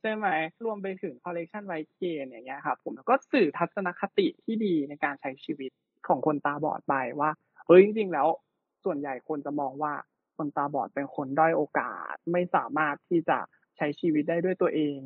[0.00, 0.26] ใช่ไหม
[0.64, 5.70] รวมไปถึงคอลเลกชันไวเคนอย่างเงี้ยครับผมก็สื่อทัศนคติที่ดีในการใช้ชีวิต
[6.08, 7.30] ของคนตาบอดไปว่า
[7.66, 8.28] เฮ้ยจริง ๆ แล้ว
[8.84, 9.92] ส่วนใหญ่คนจะมองว่า
[10.36, 13.38] คนตาบอดเป็นคนด้อยโอกาส ไม่สามารถที่จะ
[13.76, 14.98] ใช้ชีวิตได้ด้วยตัวเอง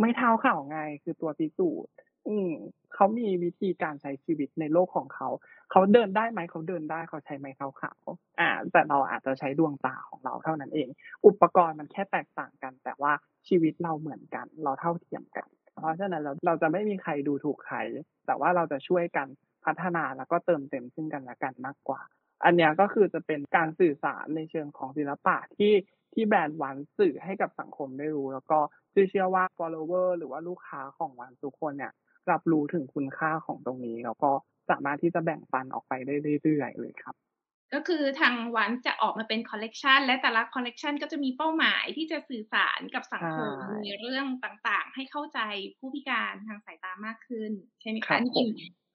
[0.00, 1.92] ไม่เท้าข่าวไงคือตัวพิสูจน์
[2.28, 2.50] อืม
[2.94, 5.28] เขามีวิธีการใช้ชีวิตในโลกของเขา
[5.70, 8.04] เขาเดินได้ไหมเขาเดินได้เขาใช้ไม้เท้าขาว
[8.40, 10.88] อ่า แต่เราอาจจะใช้ดวงตาของเราเท่านั้นเอง
[11.26, 13.12] อุปกรณ์มันแค่แตกต่างกัน แต่ว่า
[13.48, 17.76] ชีวิตเราเหมือนกัน เราเท่าเทียมกัน เพราะฉะนั้นเราเราจะไม่มีใครดูถูกใคร
[18.26, 19.26] แต่ว่าเราจะช่วยกัน
[19.64, 22.00] พัฒนาแล้วก็เติมเต็มซึ่งกันและกันมากกว่า
[22.44, 25.74] อันนี้ก็คือจะเป็นการสื่อสารในเชิงของศิลปะที่
[26.14, 28.58] ที่แบรนด์ ONCE สื่อให้กับสังคมได้รู้ แล้วก็
[29.10, 31.92] เชื่อว่า follower หรือว่าลูกค้าของ ONCE ทุกคนเนี่ย
[32.30, 34.30] รับรู้ถึงคุณค่าของตรงนี้ แล้วก็
[34.70, 37.16] สามารถที่จะแบ่งปันออกไปได้เรื่อยๆเลยครับ
[37.74, 43.50] ก็คือทาง ONCE จะออกมาเป็นคอลเลกชันและแต่ละคอลเลกชันก็จะมีเป้าหมายที่จะสื่อสารกับสังคม
[43.84, 45.38] ในเรื่องต่างๆ ให้เข้าใจ
[45.78, 48.48] ผู้พิการทางสายตามากขึ้น ใช่ไหมคะนี่เป็น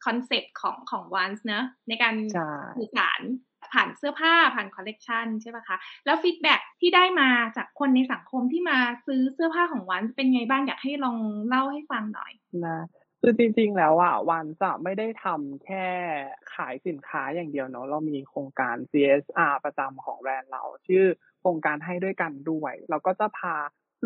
[0.05, 2.15] คอนเซ็ปต์ของของ ONCE เนอะในการ
[2.77, 3.21] สื่อสาร
[3.73, 12.31] ผ่านเสื้อผ้าผ่านคอลเลกชันใช่ปะคะ แล้ว feedback ที่ได้มาจากคนในสังคมที่มาซื้อเสื้อผ้าของ ONCE เป็นไงบ้างอยากให้ลองเล่าให้ฟังหน่อย
[12.65, 12.77] นะ
[13.21, 15.85] คือจริงๆ แล้วอะ ONCE จะไม่ได้ทำแค่
[16.53, 21.05] ขายสินค้าอย่างเดียวเนาะเรามีโครงการ CSR ประจำของแบรนด์เรา ชื่อ
[21.39, 23.55] โครงการให้ด้วยกันด้วย เราก็จะพา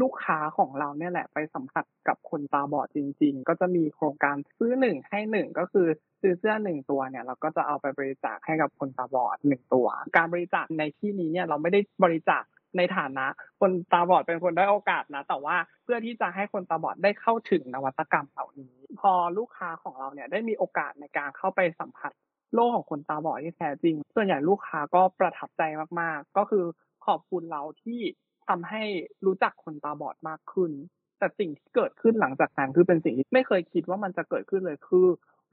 [0.02, 5.88] ลูกค้าของเราเนี่ยแหละไปสัมผัสกับคนตาบอดจริง ๆ ก็จะมีโครงการซื้อหนึ่งให้หนึ่งก็คือ
[6.22, 12.44] ซื้อเสื้อหนึ่งตัวเนี่ยเราก็จะเอาไปบริจาคให้กับคนตาบอดหนึ่งตัว การบริจาคในที่นี้เนี่ยเราไม่ได้บริจาค
[12.78, 13.26] ในฐานะ
[13.60, 22.12] คนตาบอดเป็นคนได้โอกาสนะ แต่ว่าเพื่อที่จะให้คนตาบอดได้เข้าถึงนวัตกรรมเหล่านี้ พอลูกค้าของเราเนี่ยได้มีโอกาสในการเข้าไปสัมผัส
[22.54, 25.62] โลกของคนตาบอดที่แท้จริง ส่วนใหญ่ลูกค้าก็ประทับใจ
[26.02, 26.66] มากๆ ก็คือ
[27.06, 28.00] ขอบคุณเราที่
[28.48, 28.84] ทำให้
[29.26, 30.72] รู้จักคนตาบอดมากขึ้น
[31.18, 35.08] แต่สิ่งที่เกิดขึ้นหลังจากนั้นคือเป็นสิ่งที่ไม่เคยคิดว่ามันจะเกิดขึ้นเลยคือ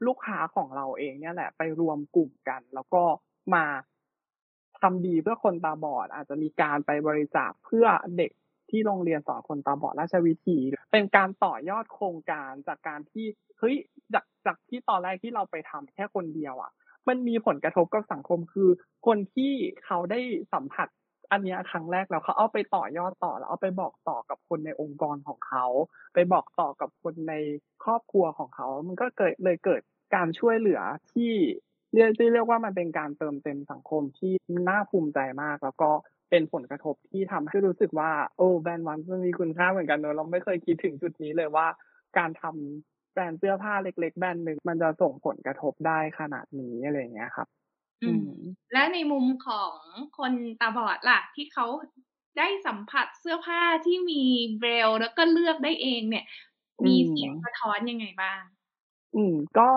[0.07, 3.03] ลูกค้าของเราเองเนี่ยแหละไปรวมกลุ่มกัน แล้วก็
[3.55, 3.65] มา
[4.81, 7.85] ทำดีเพื่อคนตาบอด อาจจะมีการไปบริจาคเพื่อ
[8.17, 8.31] เด็ก
[8.69, 10.57] ที่โรงเรียนสอนคนตาบอดราชวิถี
[10.91, 13.25] เป็นการต่อยอดโครงการจากการที่
[13.59, 13.75] เฮ้ย
[14.13, 16.71] จากจากที่ตอนแรกที่เราไปทำแค่คนเดียวอะ
[17.07, 18.69] มันมีผลกระทบกับสังคมคือ
[19.05, 19.53] คนที่
[19.85, 20.19] เขาได้
[20.53, 20.87] สัมผัส
[21.31, 25.65] อันนี้ครั้งแรกแล้วเขาเอาไปต่อยอดต่อแล้วเอาไปบอกต่อกับคนในองค์กรของเขา
[26.13, 27.33] ไปบอกต่อกับคนใน
[27.83, 29.81] ครอบครัวของเขา มันก็เกิดเลยเกิด
[30.15, 30.81] การช่วยเหลือ
[31.13, 31.33] ที่
[31.93, 34.33] เรียกเรียกว่ามันเป็นการเติมเต็มสังคมที่
[34.69, 35.91] น่าภูมิใจมาก แล้วก็
[36.29, 41.67] เป็นผลกระทบที่ทำให้รู้สึกว่าโอ้แบรนด์วันมันมีคุณค่าเหมือนกันเนอะเราไม่เคยคิดถึงจุดนี้เลยว่า
[42.17, 47.47] การทำแบรนด์เสื้อผ้าเล็ก ๆ แบรนด์หนึ่งมันจะส่งผลกระทบได้ขนาดนี้อะไรเงี้ยครับ
[48.03, 48.25] อืม
[48.73, 49.73] และในมุมของ
[50.17, 51.65] คนตาบอดล่ะ ที่เขา
[52.37, 54.23] ได้สัมผัสเสื้อผ้าที่มี
[54.59, 56.25] เบรลแล้วก็เลือกได้เองเนี่ย
[56.85, 58.41] มีเสียงสะท้อนยังไงบ้าง
[59.15, 59.69] อืม ก็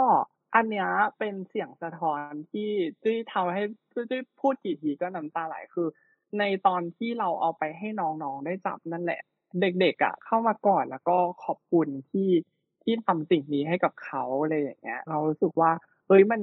[0.55, 0.89] อันเนี้ย
[1.19, 2.69] เป็นเสียงสะท้อนที่
[3.03, 3.63] จุ้ทำให้
[3.95, 5.89] จุ้พูดกี่ทีก็น้ำตาไหลคือ
[6.39, 9.21] ในตอนที่เราเอาไปให้น้องๆได้จับนั่นแหละ
[9.61, 12.29] เด็กๆอะ เข้ามาก่อนแล้วก็ขอบคุณที่
[12.83, 15.71] ที่ทำสิ่งนี้ให้กับเขาอะไรอย่างเงี้ย เรารู้สึกว่า
[16.09, 16.41] เฮ้ยมัน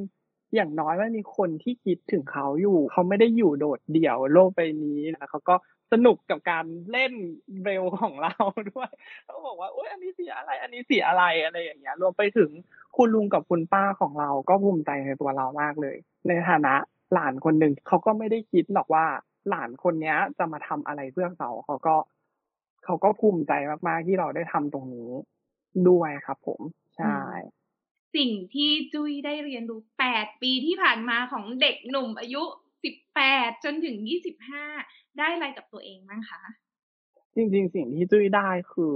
[0.56, 5.56] อย่างน้อยมันมีคนที่คิดถึงเขาอยู่ เขาไม่ได้อยู่โดดเดี่ยวโลกใบนี้นะเขาก็
[5.92, 7.14] สนุกกับการเล่น
[7.66, 8.36] เร็วของเรา
[8.72, 8.92] ด้วย
[9.26, 12.50] เขาบอกว่าโอ๊ยอันนี้เสียอะไร อันนี้เสียอะไรอะไรอย่างเงี้ย รวมไปถึง
[12.98, 15.98] คุณลุงกับคุณป้าของเราก็ภูมิใจในตัวเรามากเลย
[16.28, 16.74] ในฐานะ
[17.14, 19.06] หลานคนหนึ่งเขาก็ไม่ได้คิดหรอกว่า
[19.50, 21.96] หลานคนเนี้ย จะมาทำอะไรเพื่อเขาเขาก็
[22.86, 23.52] เขาก็ภูมิใจ
[23.88, 25.10] มากๆที่เราได้ทำตรงนี้
[25.90, 26.62] ด้วยครับ ผม
[26.98, 27.18] ใช่
[28.16, 32.44] สิ่งที่จุ้ยได้เรียนรู้แปดปีที่ผ่านมาของเด็กหนุ่มอายุ
[32.84, 34.66] สิบแปดจนถึงยี่สิบห้า
[35.18, 36.42] ได้อะไรกับตัวเองบ้างคะ
[37.36, 38.96] จริง ๆ สิ่งที่จุ้ยได้คือ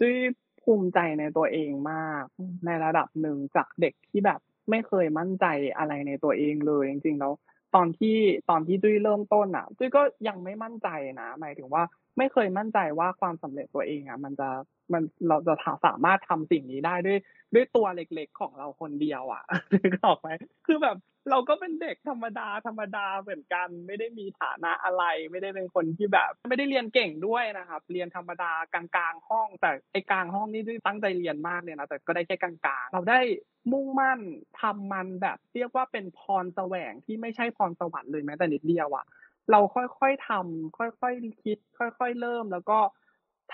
[0.00, 0.16] จุ้ย
[0.62, 2.24] ภูมิใจในตัวเองมาก
[2.66, 5.46] ในระดับหนึ่งจากเด็กที่แบบไม่เคยมั่นใจ
[5.78, 7.32] อะไรในตัวเองเลย จริงๆแล้ว
[7.74, 8.16] ตอนที่
[8.50, 10.88] ตอนที่จุ้ยเริ่มต้นอะจุ้ยก็ยังไม่มั่นใจ
[11.20, 11.82] นะหมายถึงว่า
[12.18, 14.48] ไม่เคยมั่นใจว่าความสำเร็จตัวเองอะ มันจะ
[14.92, 15.54] มันเราจะ
[15.86, 17.18] สามารถทำสิ่งนี้ได้ด้วย
[17.54, 20.28] ด้วยตัวเล็กๆของเราคนเดียวอะนึกออกไหม
[20.66, 20.96] คือแบบ
[21.30, 32.52] เราก็เป็นเด็กธรรมดาธรรมดาเหมือนกัน ไม่ได้มีฐานะอะไร ไม่ได้เป็นคนที่แบบ ไม่ได้เรียนเก่งด้วยนะครับ เรียนธรรมดากลางๆห้อง แต่ไอ้กลางห้องนี่ด้วยตั้งใจเรียนมากเลยนะแต่ก็ได้แค่กลา
[32.82, 33.20] งๆ เราได้
[33.72, 34.20] มุ่งมั่น
[34.60, 39.04] ทำมันแบบ เรียกว่าเป็นพรแสวงที่ไม่ใช่พรสวรรค์เลยแม้แต่นิดเดียวอะ
[39.50, 42.78] เราค่อยๆทำค่อยๆคิด ค่อย ๆ เริ่มแล้วก็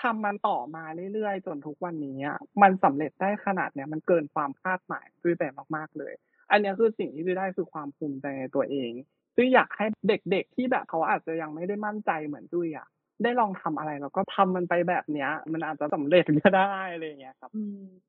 [0.01, 2.17] ทำมันต่อมาเรื่อยๆจนทุกวันนี้
[2.61, 6.13] มันสำเร็จได้ขนาดเนี้ยมันเกินความคาดหมายด้วยแบบมากๆเลย
[6.51, 8.91] อันนี้คือสิ่งที่ได้คือความภูมิใจในตัวเอง
[9.35, 12.87] ซึ่งอยากให้เด็กๆที่แบบเขาอาจจะยังไม่ได้มั่นใจเหมือนจุ้ยอะ
[13.23, 17.49] ได้ลองทำอะไรแล้วก็ทำมันไปแบบเนี้ย มันอาจจะสำเร็จก็ได้อะไรอย่างเงี้ยครับ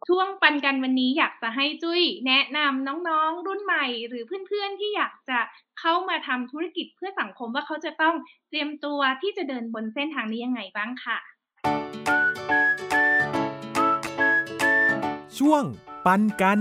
[0.09, 5.39] ช่วงปันกันวันนี้อยากจะให้จุ้ยแนะนำน้องๆรุ่นใหม่ หรือเพื่อนๆที่อยากจะ
[5.81, 8.15] เข้ามาทำธุรกิจเพื่อสังคมว่าเขาจะต้อง
[8.49, 11.19] เตรียมตัวที่จะเดินบนเส้นทางนี้ยังไงบ้างค่ะ
[15.39, 15.65] ช่วง
[16.07, 16.61] ปันกัน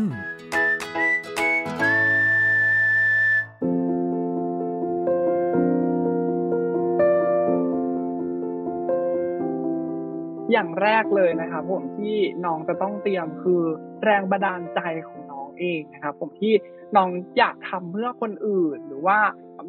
[10.53, 13.61] อย่างแรกเลยนะครับผมที่น้องจะต้องเตรียมคือ
[14.03, 16.53] แรงบันดาลใจของน้องเองนะครับผมที่
[16.95, 19.19] น้องอยากทำเพื่อคนอื่น หรือว่า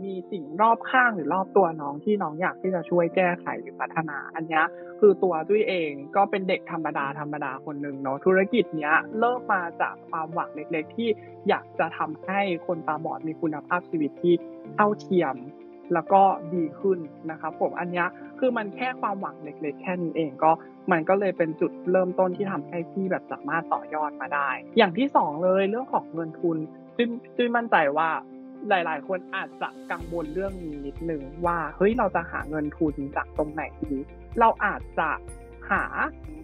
[0.05, 4.63] มีสิ่งรอบข้างหรือรอบตัวน้องที่น้องอยากที่จะช่วยแก้ไขหรือพัฒนา อันนี้
[5.01, 11.09] คือตัวด้วยเองก็เป็นเด็กธรรมดาธรรมดาคนหนึ่งเนาะธุรกิจเนี้ยเริ่มมาจากความหวังเล็กๆ ที่
[11.49, 14.35] อยากจะทำให้คนตาบอดมีคุณภาพชีวิตที่
[14.75, 15.35] เท่าเทียม
[15.93, 16.23] แล้วก็
[16.55, 16.99] ดีขึ้น
[17.31, 18.05] นะครับผมอันนี้
[18.39, 20.53] คือมันแค่ความหวังเล็กๆ แค่นี้เองก็
[20.93, 26.57] มันก็เลยเป็นจุดเริ่มต้นที่ทำให้พี่แบบสามารถต่อยอดมาได้ อย่างที่สองเลยเรื่องของเงินทุน
[26.97, 28.09] จุ้ยจุ้ยมั่นใจว่า
[28.69, 33.97] หลาย ๆ คนอาจจะกังวลเรื่องนี้นิดนึงว่าเฮ้ยเราจะหาเงินทุนจากตรงไหนดี
[34.41, 35.09] เราอาจจะ
[35.71, 35.85] หา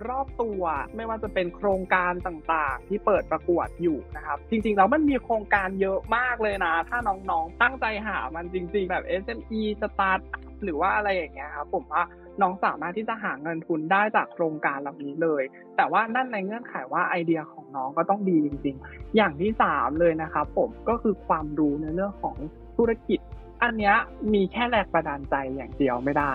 [0.09, 0.63] รอบตัว
[0.97, 10.21] ไม่ว่าจะเป็นโครงการต่างๆ ที่เปิดประกวดอยู่นะครับ จริงๆแล้วมันมีโครงการเยอะมากเลยนะ ถ้าน้องๆตั้งใจหามันจริง ๆ แบบ SME สตาร์ท
[10.65, 12.03] หรือว่าอะไรอย่างเงี้ยครับผมว่า
[12.43, 15.43] น้องสามารถที่จะหาเงินทุนได้จากโครงการเหล่านี้เลย
[15.77, 22.37] แต่ว่านั่นในเงื่อนไขว่าไอเดียของน้องก็ต้องดีจริง ๆ อย่างที่สามเลยนะครับผมก็คือความรู้ในเรื่องของ
[22.77, 23.21] ธุรกิจ
[23.63, 23.97] อันเนี้ย
[24.35, 26.35] มีแค่แรงบันดาลใจอย่างเดียวไม่ได้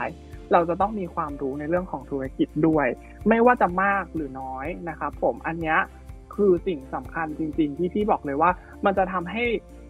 [0.53, 2.87] เราจะต้องมีความรู้ในเรื่องของธุรกิจด้วย
[3.29, 5.79] ไม่ว่าจะมากหรือน้อยนะครับผมอันเนี้ย
[6.35, 8.49] คือสิ่งสำคัญจริง ๆ ที่พี่บอกเลยว่า
[8.85, 9.43] มันจะทำให้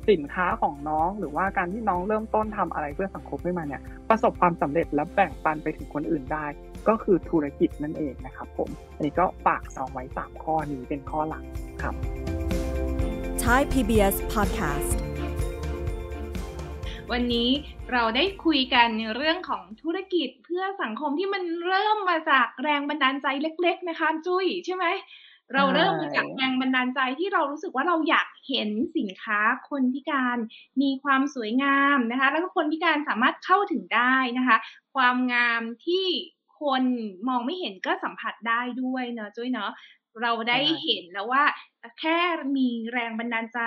[0.09, 6.45] สินค้าของน้องหรือว่าการที่น้องเริ่มต้นทำอะไรเพื่อสังคมขึ้นมาเนี่ย ประสบความสำเร็จและแบ่งปันไปถึงคนอื่นได้
[6.87, 11.43] ก็คือธุรกิจนั่นเองนะครับผมอันนี้ก็ฝากสองไว้สามข้อนี้เป็นข้อหลัก
[11.81, 11.95] ครับ
[13.43, 15.04] Thai PBS Podcast
[17.11, 17.49] วันนี้
[17.91, 23.27] เราได้คุยกันในเรื่องของธุรกิจเพื่อสังคมที่มันเริ่มมาจากแรงบันดาลใจ
[23.61, 24.85] เล็ก ๆ นะคะจุ้ยใช่ไหม
[25.53, 29.39] เราเริ่มมาจากแรงบันดาลใจที่เรารู้สึกว่าเราอยากเห็นสินค้า
[29.69, 30.37] คนพิการ
[30.81, 34.57] มีความสวยงามนะคะ แล้วก็คนพิการสามารถเข้าถึงได้นะคะ
[34.95, 36.05] ความงามที่
[36.61, 36.83] คน
[37.27, 39.71] มองไม่เห็นก็สัมผัสได้ด้วยเนาะจุ้ยเนาะ
[40.21, 41.43] เราได้เห็นแล้วว่า
[41.99, 42.19] แค่
[42.57, 43.59] มีแรงบันดาลใจ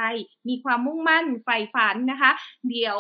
[0.48, 2.30] มีความมุ่งมั่นใฝ่ฝันนะคะ
[2.68, 2.98] เดี๋ยว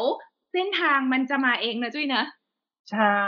[0.52, 2.26] เส้นทางมันจะมาเองนะจุ้ยเนาะ
[2.90, 3.18] ใช่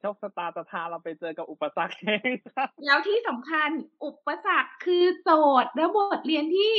[0.00, 3.70] โชคชะตาจะพาเราไปเจอกับอุปสรรคเองครับแล้วที่สำคัญ
[4.04, 5.30] อุปสรรคคือโจ
[5.62, 6.74] ทย์และบทเรียนที่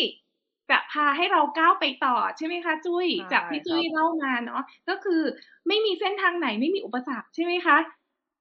[0.69, 5.21] จะพาให้เราก้าวไปต่อใช่ไหมคะจุ้ยจากที่จุ้ยเล่ามาเนาะก็คือ
[5.67, 7.77] ไม่มีเส้นทางไหนไม่มีอุปสรรคใช่ไหมคะ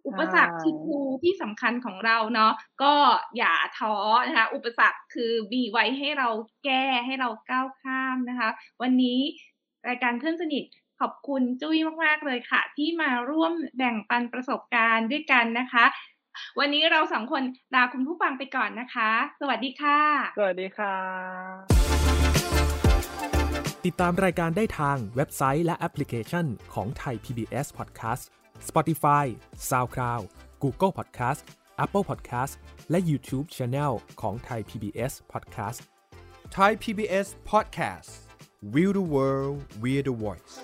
[0.06, 2.94] อุปสรรคที่ครูที่สำคัญของเราเนาะก็
[3.36, 3.94] อย่าท้อ
[4.26, 6.28] นะคะ อุปสรรคคือมีไว้ให้เรา
[6.64, 8.50] แก้ให้เราก้าวข้ามนะคะ
[8.82, 9.20] วันนี้
[9.88, 10.64] รายการเพื่อนสนิท
[11.00, 15.84] ขอบคุณจุ้ยมากๆเลยค่ะ ที่มาร่วมแบ่งปันประสบการณ์ด้วยกันนะคะ
[16.58, 17.42] วันนี้เราสองคน
[17.74, 20.00] ลาคุณผู้ฟังไปก่อนนะคะ สวัสดีค่ะ
[20.38, 20.94] สวัสดีค่ะ
[23.86, 28.22] ติดตามรายการได้ทางเว็บไซต์และแอปพลิเคชันของไทย PBS Podcast
[28.68, 29.24] Spotify
[29.68, 30.22] SoundCloud
[30.62, 31.40] Google Podcast
[31.84, 32.52] Apple Podcast
[32.90, 35.80] และ YouTube Channel ของไทย PBS Podcast
[36.56, 38.27] Thai PBS Podcast
[38.60, 40.58] We the World We the Voice